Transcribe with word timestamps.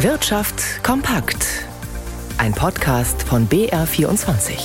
Wirtschaft 0.00 0.84
kompakt. 0.84 1.64
Ein 2.36 2.52
Podcast 2.52 3.22
von 3.22 3.48
BR24. 3.48 4.58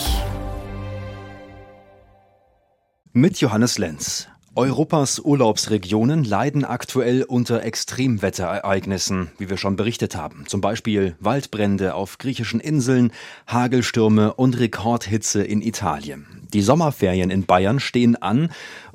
Mit 3.14 3.40
Johannes 3.40 3.78
Lenz. 3.78 4.28
Europas 4.56 5.20
Urlaubsregionen 5.20 6.26
leiden 6.26 6.66
aktuell 6.66 7.24
unter 7.24 7.64
Extremwetterereignissen, 7.64 9.32
wie 9.38 9.50
wir 9.50 9.56
schon 9.56 9.78
berichtet 9.78 10.18
haben. 10.18 10.44
Zum 10.48 10.60
Beispiel 10.60 11.16
Waldbrände 11.22 11.96
auf 11.96 12.18
griechischen 12.18 12.60
Inseln, 12.60 13.14
Hagelstürme 13.48 14.34
und 14.34 14.60
Rekordhitze 14.60 15.42
in 15.42 15.62
Italien. 15.62 16.28
Die 16.52 16.62
Sommerferien 16.62 17.30
in 17.30 17.46
Bayern 17.46 17.80
stehen 17.80 18.22
an 18.22 18.50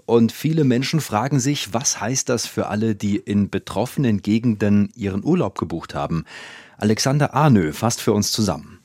und 0.06 0.32
viele 0.32 0.64
Menschen 0.64 1.00
fragen 1.00 1.40
sich, 1.40 1.74
was 1.74 2.00
heißt 2.00 2.28
das 2.28 2.46
für 2.46 2.68
alle, 2.68 2.94
die 2.94 3.16
in 3.16 3.50
betroffenen 3.50 4.22
Gegenden 4.22 4.90
ihren 4.94 5.24
Urlaub 5.24 5.58
gebucht 5.58 5.94
haben? 5.94 6.24
Alexander 6.78 7.34
Arnö 7.34 7.72
fasst 7.72 8.00
für 8.00 8.12
uns 8.12 8.32
zusammen. 8.32 8.78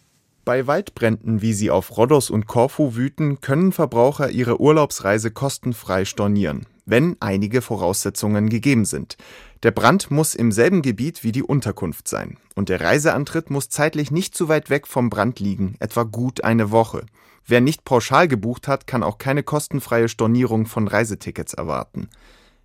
Bei 0.44 0.66
Waldbränden, 0.66 1.44
wie 1.44 1.54
sie 1.54 1.70
auf 1.70 1.96
Rhodos 1.98 2.32
und 2.32 2.48
Korfu 2.48 2.96
wüten, 2.96 3.41
können 3.41 3.72
Verbraucher 3.72 4.32
ihre 4.32 4.60
Urlaubsreise 4.60 5.30
kostenfrei 5.30 6.04
stornieren, 6.04 6.66
wenn 6.88 7.16
einige 7.20 7.62
Voraussetzungen 7.62 8.49
gegeben 8.49 8.85
sind. 8.85 9.18
Der 9.62 9.70
Brand 9.70 10.10
muss 10.10 10.34
im 10.34 10.52
selben 10.52 10.82
Gebiet 10.82 11.24
wie 11.24 11.32
die 11.32 11.44
Unterkunft 11.44 12.08
sein 12.08 12.38
und 12.55 12.70
der 12.70 12.82
Reiseantritt 12.82 13.52
muss 13.52 13.70
zeitlich 13.70 14.10
nicht 14.10 14.35
zu 14.35 14.49
weit 14.49 14.72
weg 14.72 14.88
vom 14.88 15.12
Brand 15.12 15.40
liegen, 15.40 15.76
etwa 15.80 16.04
gut 16.04 16.44
eine 16.44 16.72
Woche. 16.72 17.05
Wer 17.45 17.62
nicht 17.62 17.84
pauschal 17.86 18.27
gebucht 18.27 18.68
hat, 18.68 18.88
kann 18.88 19.04
auch 19.04 19.18
keine 19.18 19.44
kostenfreie 19.44 20.08
Stornierung 20.08 20.66
von 20.66 20.88
Reisetickets 20.88 21.54
erwarten. 21.54 22.09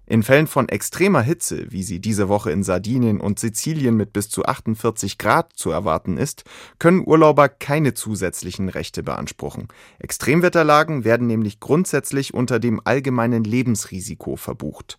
In 0.09 0.23
Fällen 0.23 0.47
von 0.47 0.69
extremer 0.69 1.21
Hitze, 1.21 1.67
wie 1.73 1.83
sie 1.83 1.99
diese 1.99 2.29
Woche 2.29 2.53
in 2.53 2.63
Sardinien 2.63 3.21
und 3.21 3.41
Sizilien 3.41 3.97
mit 3.97 4.13
bis 4.13 4.29
zu 4.29 4.45
48 4.45 5.19
Grad 5.19 5.53
zu 5.55 5.71
erwarten 5.71 6.17
ist, 6.17 6.45
können 6.79 7.03
Urlauber 7.05 7.49
keine 7.49 7.93
zusätzlichen 7.93 8.69
Rechte 8.69 9.03
beanspruchen. 9.03 9.67
Extremwetterlagen 9.99 11.03
werden 11.03 11.27
nämlich 11.27 11.59
grundsätzlich 11.59 12.35
unter 12.35 12.61
dem 12.61 12.81
allgemeinen 12.85 13.43
Lebensrisiko 13.43 14.37
verbucht. 14.37 14.97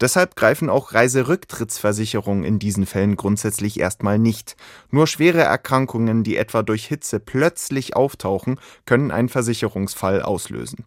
Deshalb 0.00 0.36
greifen 0.36 0.68
auch 0.68 0.92
Reiserücktrittsversicherungen 0.92 2.44
in 2.44 2.58
diesen 2.58 2.84
Fällen 2.84 3.16
grundsätzlich 3.16 3.80
erstmal 3.80 4.18
nicht. 4.18 4.56
Nur 4.90 5.06
schwere 5.06 5.40
Erkrankungen, 5.40 6.22
die 6.22 6.36
etwa 6.36 6.62
durch 6.62 6.86
Hitze 6.86 7.18
plötzlich 7.18 7.96
auftauchen, 7.96 8.60
können 8.84 9.10
einen 9.10 9.30
Versicherungsfall 9.30 10.20
auslösen. 10.20 10.84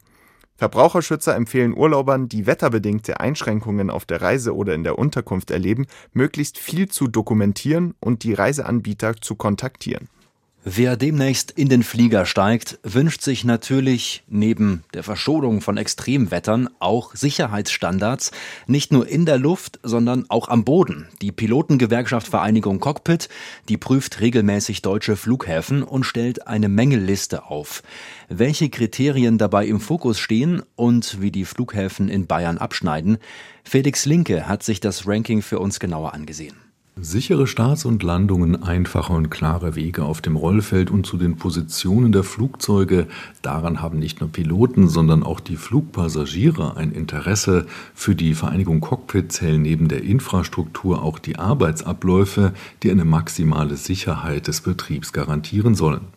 Verbraucherschützer 0.58 1.36
empfehlen 1.36 1.76
Urlaubern, 1.76 2.28
die 2.28 2.46
wetterbedingte 2.46 3.22
Einschränkungen 3.22 3.90
auf 3.90 4.06
der 4.06 4.22
Reise 4.22 4.54
oder 4.54 4.76
in 4.76 4.84
der 4.84 5.00
Unterkunft 5.00 5.52
erleben, 5.52 5.88
möglichst 6.12 6.58
viel 6.58 6.90
zu 6.90 7.08
dokumentieren 7.08 7.96
und 8.02 8.24
die 8.24 8.34
Reiseanbieter 8.34 9.16
zu 9.22 9.36
kontaktieren. 9.36 10.10
Wer 10.66 10.98
demnächst 10.98 11.52
in 11.52 11.70
den 11.70 11.84
Flieger 11.84 12.26
steigt, 12.26 12.80
wünscht 12.84 13.22
sich 13.22 13.46
natürlich 13.46 14.24
neben 14.28 14.84
der 14.94 15.04
Verschonung 15.04 15.62
von 15.62 15.78
Extremwettern 15.78 16.70
auch 16.80 17.16
Sicherheitsstandards, 17.16 18.32
nicht 18.68 18.92
nur 18.92 19.08
in 19.08 19.26
der 19.26 19.38
Luft, 19.38 19.80
sondern 19.84 20.26
auch 20.28 20.50
am 20.50 20.66
Boden. 20.66 21.08
Die 21.22 21.32
Pilotengewerkschaft 21.32 22.28
Vereinigung 22.28 22.82
Cockpit, 22.82 23.30
die 23.70 23.78
prüft 23.78 24.20
regelmäßig 24.20 24.82
deutsche 24.82 25.16
Flughäfen 25.16 25.82
und 25.82 26.04
stellt 26.04 26.48
eine 26.48 26.68
Mängelliste 26.68 27.46
auf. 27.46 27.82
Welche 28.28 28.70
Kriterien 28.70 29.38
dabei 29.38 29.66
im 29.66 29.80
Fokus 29.80 30.20
stehen 30.20 30.62
und 30.76 31.22
wie 31.22 31.32
die 31.32 31.46
Flughäfen 31.46 32.10
in 32.10 32.28
Bayern 32.28 32.58
abschneiden, 32.58 33.20
Felix 33.64 34.06
Linke 34.06 34.50
hat 34.50 34.64
sich 34.64 34.82
das 34.82 35.08
Ranking 35.08 35.42
für 35.42 35.60
uns 35.60 35.80
genauer 35.80 36.14
angesehen. 36.14 36.69
Sichere 37.02 37.48
Starts 37.48 37.86
und 37.86 38.04
Landungen, 38.04 38.62
einfache 38.62 39.14
und 39.14 39.30
klare 39.30 39.76
Wege 39.76 40.04
auf 40.04 40.22
dem 40.22 40.36
Rollfeld 40.36 40.92
und 40.92 41.06
zu 41.06 41.18
den 41.18 41.38
Positionen 41.38 42.12
der 42.12 42.24
Flugzeuge, 42.24 43.08
daran 43.42 43.82
haben 43.82 44.00
nicht 44.00 44.20
nur 44.20 44.30
Piloten, 44.30 44.90
sondern 44.90 45.24
auch 45.24 45.40
die 45.40 45.56
Flugpassagiere 45.56 46.76
ein 46.76 46.92
Interesse. 46.92 47.68
Für 47.96 48.16
die 48.16 48.34
Vereinigung 48.34 48.82
Cockpit 48.82 49.32
zählen 49.32 49.62
neben 49.62 49.88
der 49.88 50.04
Infrastruktur 50.04 51.02
auch 51.02 51.20
die 51.20 51.40
Arbeitsabläufe, 51.40 52.54
die 52.84 52.92
eine 52.92 53.06
maximale 53.06 53.78
Sicherheit 53.78 54.48
des 54.48 54.60
Betriebs 54.62 55.14
garantieren 55.14 55.76
sollen. 55.76 56.08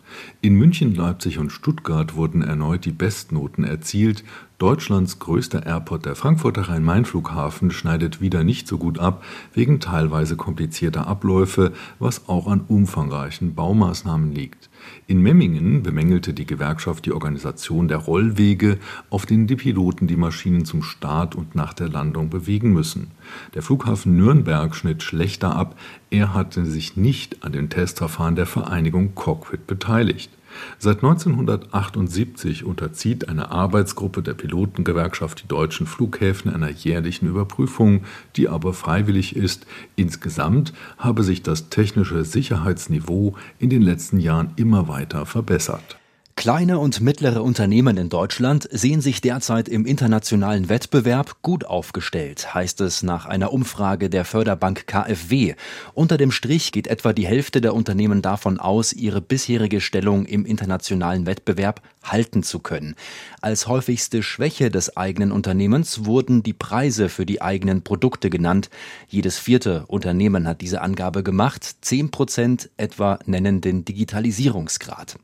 In 0.41 0.55
München, 0.55 0.95
Leipzig 0.95 1.39
und 1.39 1.51
Stuttgart 1.51 2.15
wurden 2.15 2.43
erneut 2.43 2.85
die 2.85 2.93
Bestnoten 2.93 3.65
erzielt. 3.65 4.25
Deutschlands 4.59 5.19
größter 5.19 5.67
Airport, 5.67 6.07
der 6.07 6.15
Frankfurter 6.15 6.69
Rhein-Main-Flughafen, 6.69 7.71
schneidet 7.71 8.21
wieder 8.21 8.45
nicht 8.45 8.69
so 8.69 8.79
gut 8.79 8.99
ab, 8.99 9.25
wegen 9.53 9.81
teilweise 9.81 10.37
komplizierter 10.37 11.07
Abläufe, 11.07 11.73
was 11.99 12.29
auch 12.29 12.47
an 12.47 12.65
umfangreichen 12.69 13.55
Baumaßnahmen 13.55 14.33
liegt. 14.33 14.71
In 15.07 15.21
Memmingen 15.21 15.83
bemängelte 15.83 16.33
die 16.33 16.47
Gewerkschaft 16.47 17.07
die 17.07 17.13
Organisation 17.13 17.89
der 17.89 17.99
Rollwege, 17.99 18.79
auf 19.11 19.27
denen 19.27 19.47
die 19.47 19.57
Piloten 19.57 20.07
die 20.07 20.17
Maschinen 20.17 20.65
zum 20.65 20.83
Start 20.83 21.35
und 21.35 21.55
nach 21.55 21.75
der 21.75 21.89
Landung 21.89 22.31
bewegen 22.31 22.73
müssen. 22.73 23.11
Der 23.55 23.63
Flughafen 23.63 24.17
Nürnberg 24.17 24.75
schnitt 24.75 25.03
schlechter 25.03 25.55
ab, 25.55 25.79
er 26.11 26.35
hatte 26.35 26.65
sich 26.67 26.97
nicht 26.97 27.45
an 27.45 27.53
den 27.53 27.71
Testverfahren 27.71 28.37
der 28.37 28.47
Vereinigung 28.47 29.15
Cockpit 29.15 29.67
beteiligt. 29.67 30.31
Seit 30.79 30.99
1978 30.99 32.65
unterzieht 32.65 33.29
eine 33.29 33.51
Arbeitsgruppe 33.51 34.23
der 34.23 34.35
Pilotengewerkschaft 34.35 35.43
die 35.45 35.49
deutschen 35.49 35.87
Flughäfen 35.87 36.53
einer 36.53 36.71
jährlichen 36.71 37.29
Überprüfung, 37.29 38.03
die 38.37 38.49
aber 38.49 38.73
freiwillig 38.73 39.37
ist. 39.37 39.67
Insgesamt 39.97 40.73
habe 40.99 41.23
sich 41.23 41.43
das 41.43 41.69
technische 41.69 42.25
Sicherheitsniveau 42.25 43.37
in 43.59 43.71
den 43.71 43.83
letzten 43.83 44.19
Jahren 44.19 44.51
immer 44.57 44.89
weiter 44.89 45.27
verbessert. 45.27 45.99
Kleine 46.43 46.81
und 46.81 47.01
mittlere 47.01 47.41
Unternehmen 47.41 47.97
in 47.97 48.09
Deutschland 48.09 48.69
sehen 48.73 49.01
sich 49.01 49.21
derzeit 49.21 49.69
im 49.69 49.87
internationalen 49.87 50.69
Wettbewerb 50.69 51.41
gut 51.41 51.65
aufgestellt, 51.65 52.53
heißt 52.53 52.81
es 52.81 53.05
nach 53.05 53.27
einer 53.27 53.53
Umfrage 53.53 54.11
der 54.11 54.25
Förderbank 54.25 54.89
KfW. 54.89 55.55
Unter 55.95 56.17
dem 56.17 56.33
Strich 56.33 56.73
geht 56.73 56.89
etwa 56.89 57.13
die 57.13 57.29
Hälfte 57.29 57.61
der 57.61 57.77
Unternehmen 57.77 58.23
davon 58.23 58.59
aus, 58.59 58.93
ihre 58.93 59.21
bisherige 59.21 59.81
Stellung 59.81 60.27
im 60.27 60.45
internationalen 60.45 61.27
Wettbewerb 61.27 61.81
halten 62.03 62.43
zu 62.43 62.59
können. 62.59 62.97
Als 63.41 63.69
häufigste 63.69 64.25
Schwäche 64.25 64.69
des 64.69 64.97
eigenen 64.97 65.31
Unternehmens 65.31 66.07
wurden 66.07 66.43
die 66.43 66.55
Preise 66.55 67.09
für 67.09 67.25
die 67.25 67.41
eigenen 67.41 67.83
Produkte 67.83 68.31
genannt. 68.31 68.69
Jedes 69.07 69.39
vierte 69.39 69.85
Unternehmen 69.87 70.49
hat 70.49 70.61
diese 70.61 70.81
Angabe 70.81 71.23
gemacht. 71.23 71.77
Zehn 71.83 72.11
Prozent 72.11 72.69
etwa 72.79 73.21
nennen 73.27 73.61
den 73.61 73.85
Digitalisierungsgrad. 73.85 75.19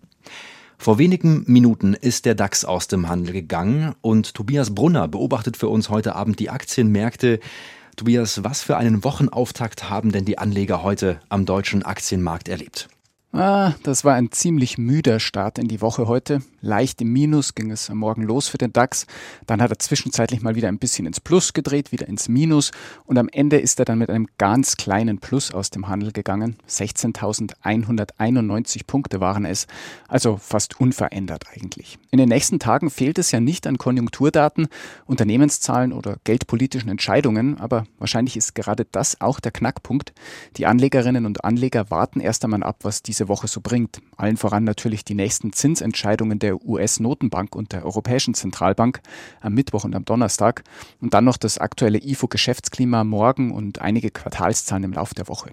Vor 0.80 0.98
wenigen 0.98 1.42
Minuten 1.48 1.94
ist 1.94 2.24
der 2.24 2.36
DAX 2.36 2.64
aus 2.64 2.86
dem 2.86 3.08
Handel 3.08 3.32
gegangen 3.32 3.96
und 4.00 4.32
Tobias 4.34 4.74
Brunner 4.74 5.08
beobachtet 5.08 5.56
für 5.56 5.68
uns 5.68 5.90
heute 5.90 6.14
Abend 6.14 6.38
die 6.38 6.50
Aktienmärkte. 6.50 7.40
Tobias, 7.96 8.44
was 8.44 8.62
für 8.62 8.76
einen 8.76 9.02
Wochenauftakt 9.02 9.90
haben 9.90 10.12
denn 10.12 10.24
die 10.24 10.38
Anleger 10.38 10.84
heute 10.84 11.18
am 11.30 11.46
deutschen 11.46 11.82
Aktienmarkt 11.82 12.48
erlebt? 12.48 12.88
Ah, 13.30 13.74
das 13.82 14.06
war 14.06 14.14
ein 14.14 14.32
ziemlich 14.32 14.78
müder 14.78 15.20
Start 15.20 15.58
in 15.58 15.68
die 15.68 15.82
Woche 15.82 16.08
heute. 16.08 16.40
Leicht 16.62 17.02
im 17.02 17.12
Minus 17.12 17.54
ging 17.54 17.70
es 17.70 17.90
am 17.90 17.98
Morgen 17.98 18.22
los 18.22 18.48
für 18.48 18.56
den 18.56 18.72
DAX. 18.72 19.06
Dann 19.46 19.60
hat 19.60 19.70
er 19.70 19.78
zwischenzeitlich 19.78 20.40
mal 20.40 20.54
wieder 20.54 20.68
ein 20.68 20.78
bisschen 20.78 21.04
ins 21.04 21.20
Plus 21.20 21.52
gedreht, 21.52 21.92
wieder 21.92 22.08
ins 22.08 22.30
Minus. 22.30 22.70
Und 23.04 23.18
am 23.18 23.28
Ende 23.28 23.58
ist 23.58 23.78
er 23.78 23.84
dann 23.84 23.98
mit 23.98 24.08
einem 24.08 24.28
ganz 24.38 24.78
kleinen 24.78 25.18
Plus 25.18 25.52
aus 25.52 25.68
dem 25.68 25.88
Handel 25.88 26.12
gegangen. 26.12 26.56
16.191 26.68 28.86
Punkte 28.86 29.20
waren 29.20 29.44
es. 29.44 29.66
Also 30.08 30.38
fast 30.38 30.80
unverändert 30.80 31.44
eigentlich. 31.54 31.98
In 32.10 32.16
den 32.16 32.30
nächsten 32.30 32.58
Tagen 32.58 32.88
fehlt 32.88 33.18
es 33.18 33.30
ja 33.30 33.40
nicht 33.40 33.66
an 33.66 33.76
Konjunkturdaten, 33.76 34.68
Unternehmenszahlen 35.04 35.92
oder 35.92 36.16
geldpolitischen 36.24 36.88
Entscheidungen. 36.88 37.60
Aber 37.60 37.84
wahrscheinlich 37.98 38.38
ist 38.38 38.54
gerade 38.54 38.86
das 38.90 39.20
auch 39.20 39.38
der 39.38 39.52
Knackpunkt. 39.52 40.14
Die 40.56 40.64
Anlegerinnen 40.64 41.26
und 41.26 41.44
Anleger 41.44 41.90
warten 41.90 42.20
erst 42.20 42.42
einmal 42.42 42.62
ab, 42.62 42.78
was 42.82 43.02
diese 43.02 43.17
diese 43.18 43.28
Woche 43.28 43.48
so 43.48 43.60
bringt. 43.60 44.00
Allen 44.16 44.36
voran 44.36 44.62
natürlich 44.62 45.04
die 45.04 45.16
nächsten 45.16 45.52
Zinsentscheidungen 45.52 46.38
der 46.38 46.64
US-Notenbank 46.64 47.56
und 47.56 47.72
der 47.72 47.84
Europäischen 47.84 48.34
Zentralbank 48.34 49.00
am 49.40 49.54
Mittwoch 49.54 49.82
und 49.82 49.96
am 49.96 50.04
Donnerstag 50.04 50.62
und 51.00 51.14
dann 51.14 51.24
noch 51.24 51.36
das 51.36 51.58
aktuelle 51.58 51.98
IFO-Geschäftsklima 51.98 53.02
morgen 53.02 53.50
und 53.50 53.80
einige 53.80 54.12
Quartalszahlen 54.12 54.84
im 54.84 54.92
Laufe 54.92 55.16
der 55.16 55.26
Woche. 55.26 55.50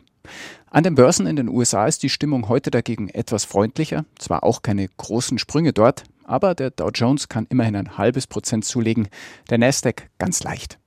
An 0.69 0.83
den 0.83 0.93
Börsen 0.93 1.25
in 1.25 1.35
den 1.35 1.49
USA 1.49 1.87
ist 1.87 2.03
die 2.03 2.09
Stimmung 2.09 2.49
heute 2.49 2.69
dagegen 2.69 3.09
etwas 3.09 3.45
freundlicher, 3.45 4.05
zwar 4.19 4.43
auch 4.43 4.61
keine 4.61 4.87
großen 4.87 5.39
Sprünge 5.39 5.73
dort, 5.73 6.03
aber 6.23 6.53
der 6.53 6.69
Dow 6.69 6.89
Jones 6.93 7.29
kann 7.29 7.47
immerhin 7.49 7.75
ein 7.75 7.97
halbes 7.97 8.27
Prozent 8.27 8.63
zulegen, 8.65 9.07
der 9.49 9.57
Nasdaq 9.57 10.09
ganz 10.19 10.43
leicht. 10.43 10.77